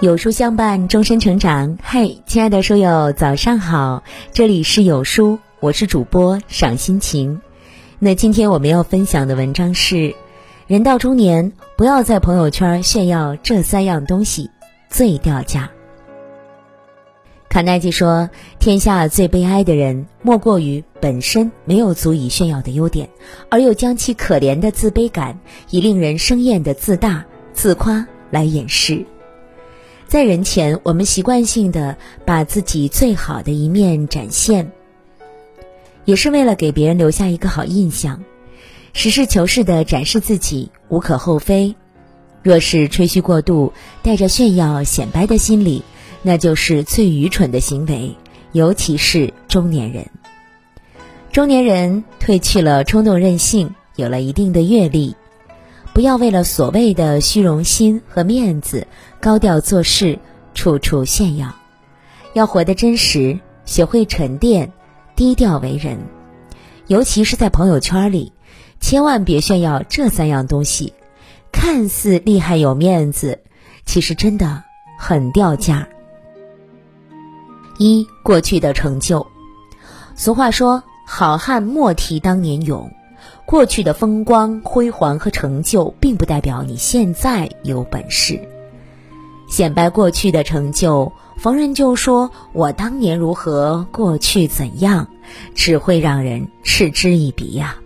[0.00, 1.76] 有书相伴，终身成长。
[1.82, 4.04] 嗨，亲爱的书友，早上好！
[4.32, 7.40] 这里是有书，我是主播赏心情。
[7.98, 10.14] 那今天我们要分享的文章是：
[10.68, 14.50] 人到中年，不要在朋友圈炫耀这三样东西，
[14.88, 15.68] 最掉价。
[17.48, 18.30] 卡耐基说
[18.60, 23.08] ：“天下最悲哀的人，莫过于本身没有足以炫耀的优点，
[23.50, 25.40] 而又将其可怜的自卑感
[25.70, 29.04] 以令人生厌的自大、自夸来掩饰。”
[30.08, 34.72] 在人前，我们习惯性的把自己最好的一面展现，
[36.06, 38.24] 也是为了给别人留下一个好印象。
[38.94, 41.76] 实事求是的展示自己无可厚非。
[42.42, 45.82] 若是吹嘘过度，带着炫耀显摆的心理，
[46.22, 48.16] 那就是最愚蠢的行为。
[48.52, 50.08] 尤其是中年人，
[51.30, 55.14] 中年人褪去了冲动任性，有了一定的阅历。
[55.98, 58.86] 不要为了所谓的虚荣心和面子，
[59.20, 60.20] 高调做事，
[60.54, 61.56] 处处炫耀。
[62.34, 64.72] 要活得真实，学会沉淀，
[65.16, 65.98] 低调为人。
[66.86, 68.32] 尤其是在朋友圈里，
[68.78, 70.92] 千万别炫耀这三样东西。
[71.50, 73.40] 看似厉害有面子，
[73.84, 74.62] 其实真的
[75.00, 75.88] 很掉价。
[77.76, 79.26] 一过去的成就，
[80.14, 82.88] 俗话说：“好汉莫提当年勇。”
[83.48, 88.38] 过去的风光辉煌和成就，并不代表你现在有本事。
[89.48, 95.08] 显摆过去的成就，逢人就说我当年如何，过去怎样，
[95.54, 97.76] 只会让人嗤之以鼻呀。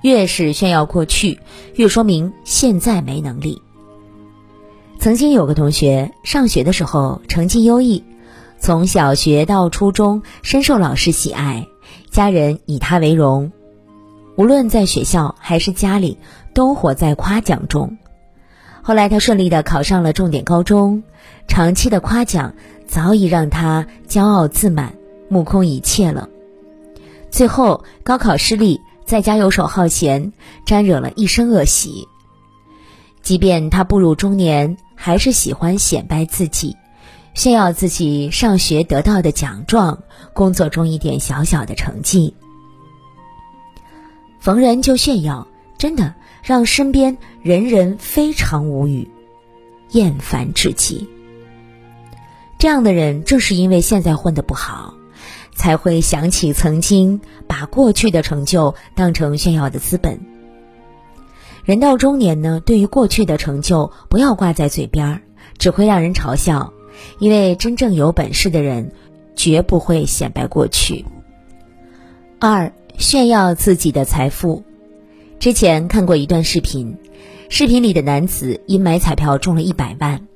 [0.00, 1.40] 越是炫耀过去，
[1.74, 3.60] 越说明现在没能力。
[5.00, 8.04] 曾经有个同学，上学的时候成绩优异，
[8.60, 11.66] 从小学到初中深受老师喜爱，
[12.12, 13.50] 家人以他为荣。
[14.36, 16.18] 无论在学校还是家里，
[16.54, 17.98] 都活在夸奖中。
[18.82, 21.02] 后来他顺利的考上了重点高中，
[21.46, 22.54] 长期的夸奖
[22.86, 24.94] 早已让他骄傲自满、
[25.28, 26.28] 目空一切了。
[27.30, 30.32] 最后高考失利，在家游手好闲，
[30.66, 32.08] 沾惹了一身恶习。
[33.22, 36.76] 即便他步入中年，还是喜欢显摆自己，
[37.34, 42.34] 炫耀自己上学得到的奖状，工作中一点小小的成绩。
[44.42, 45.46] 逢人就炫耀，
[45.78, 49.08] 真的让身边人人非常无语，
[49.92, 51.08] 厌烦至极。
[52.58, 54.94] 这样的人正是因为现在混得不好，
[55.54, 60.18] 才会想起曾经把过去的成就当成炫耀的资本。
[61.64, 65.22] 人到中年呢，对于过去的成就不要挂在嘴边，
[65.56, 66.72] 只会让人嘲笑。
[67.20, 68.92] 因为真正有本事的人，
[69.36, 71.04] 绝不会显摆过去。
[72.40, 72.72] 二。
[72.98, 74.62] 炫耀自己的财富。
[75.38, 76.96] 之前看过一段视频，
[77.48, 80.26] 视频里的男子因买彩票中了一百万，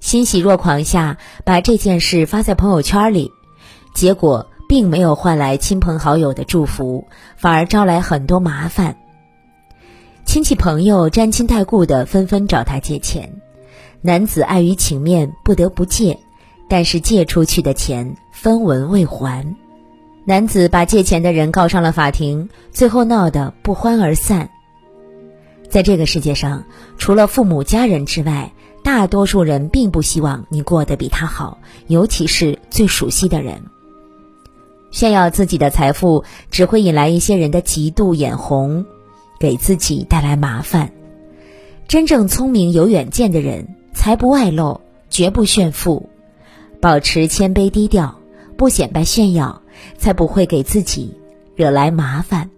[0.00, 3.30] 欣喜若狂下把这件事发在朋友圈里，
[3.94, 8.96] 结果并没有换来亲朋好友的祝福，反而招来很多麻烦。
[10.26, 13.40] 亲戚朋友沾亲带故的纷纷找他借钱，
[14.02, 16.18] 男子碍于情面不得不借，
[16.68, 19.56] 但是借出去的钱分文未还。
[20.28, 24.50] 男子把借钱的人告上了法庭，最后闹得不欢而散。
[25.70, 26.64] 在这个世界上，
[26.98, 33.62] 除了父母家人之外，大多数人并不希望你过得比他好，尤其是最熟悉的人。
[34.90, 38.84] 炫耀自己的财富，只会引来一些人的嫉妒眼红，
[39.38, 40.90] 给自己带来麻烦。
[41.86, 46.08] 真正聪明有远见的人，才不外露，绝不炫富，
[46.80, 48.18] 保持谦卑低调，
[48.56, 49.62] 不显摆炫耀。
[49.98, 51.16] 才不会给自己
[51.54, 52.50] 惹来麻烦，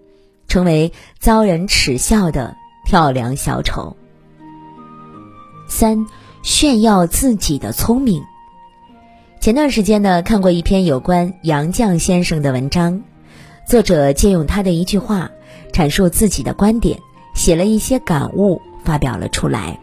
[0.48, 3.96] 成为遭人耻笑的跳梁小丑。
[5.68, 6.06] 三，
[6.42, 8.22] 炫耀自己的聪明。
[9.40, 13.02] 前段时间呢，看过一篇有关杨绛先生的文章，
[13.68, 15.30] 作者借用他的一句话
[15.72, 16.98] 阐述自己的观点，
[17.34, 19.78] 写了一些感悟发表了出来。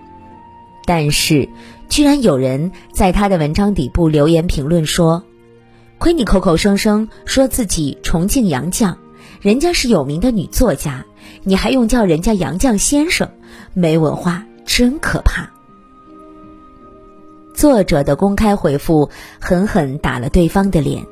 [0.85, 1.47] 但是，
[1.87, 5.23] 居然有人在他的文章底部留言评论说。
[5.97, 8.95] 亏你口口声声说自己崇敬杨绛，
[9.41, 11.05] 人家是有名的女作家，
[11.43, 13.29] 你还用叫人家杨绛先生，
[13.73, 15.49] 没文化真可怕。
[17.53, 19.09] 作者的公开回复
[19.39, 21.05] 狠狠打了对方的脸。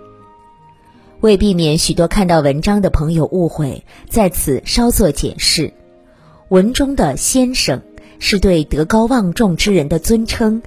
[1.22, 5.74] 为避免许多看到文章的朋友误会，在此稍作解释：
[6.50, 7.82] 文中的“先生”
[8.20, 10.62] 是对德高望重之人的尊称，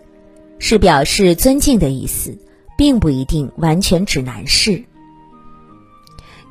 [0.59, 2.39] 是表示尊敬的意思。
[2.77, 4.85] 并不一定完全指男士，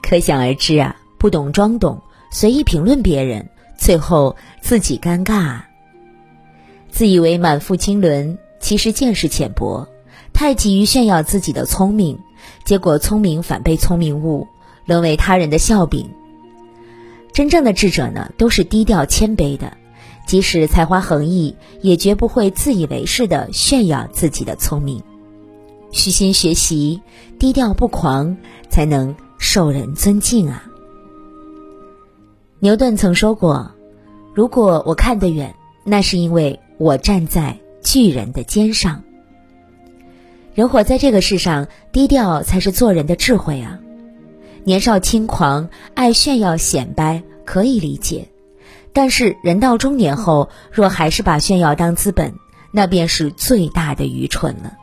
[0.01, 0.95] 可想而知啊！
[1.17, 2.01] 不懂装懂，
[2.31, 5.61] 随意评论别人，最后自己尴尬。
[6.89, 9.87] 自以为满腹经纶，其实见识浅薄，
[10.33, 12.19] 太急于炫耀自己的聪明，
[12.63, 14.47] 结果聪明反被聪明误，
[14.85, 16.09] 沦为他人的笑柄。
[17.33, 19.75] 真正的智者呢，都是低调谦卑的，
[20.25, 25.03] 即使才华横溢，也绝不会自以为是的炫耀自己的聪明。
[25.95, 27.01] 虚心学习，
[27.39, 28.35] 低调不狂，
[28.69, 30.61] 才能受人尊敬啊。
[32.59, 33.71] 牛顿曾说过
[34.35, 35.55] ：“如果我看得远，
[35.85, 39.01] 那是因为我站在巨人的肩上。”
[40.53, 43.79] 人活在这个世上，低调才是做人的智慧啊。
[44.65, 48.27] 年少轻狂、爱炫耀显摆可以理解，
[48.91, 52.33] 但是人到中年后，若还是把炫耀当资本，
[52.71, 54.73] 那便是最大的愚蠢了。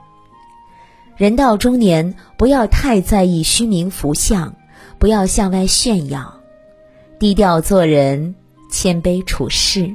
[1.22, 4.56] 人到中年，不要太在意虚名浮相，
[4.98, 6.34] 不要向外炫耀。
[7.20, 8.34] 低调做人，
[8.72, 9.94] 谦卑处事，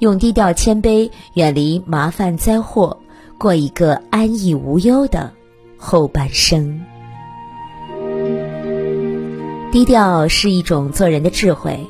[0.00, 2.98] 用低调谦卑远离麻烦灾祸，
[3.38, 5.32] 过一个安逸无忧的
[5.78, 6.82] 后半生。
[9.72, 11.80] 低调是一种做人的智慧，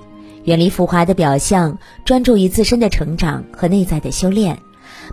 [0.45, 4.57] 远离浮华的表象，专注于自身的成长和内在的修炼，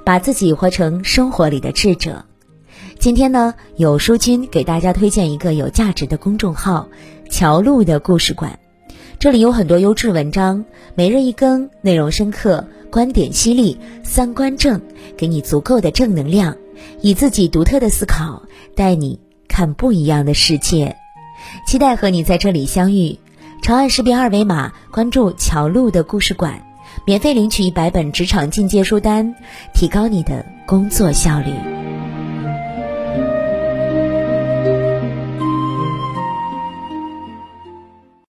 [0.06, 2.24] 把自己活成生活里的智者。
[3.02, 6.88] 今天呢，有书君给大家推荐一个有价值的公众号
[7.32, 8.60] “乔路的故事馆”。
[9.18, 10.64] 这里有很多优质文章，
[10.94, 14.80] 每日一更，内容深刻，观点犀利，三观正，
[15.18, 16.56] 给你足够的正能量，
[17.02, 18.44] 以自己独特的思考
[18.76, 20.96] 带你看不一样的世界。
[21.66, 23.18] 期待和你在这里相遇。
[23.64, 26.64] 长按识别二维码关注乔路的故事馆，
[27.08, 29.34] 免费领取一百本职场进阶书单，
[29.74, 31.52] 提高你的工作效率。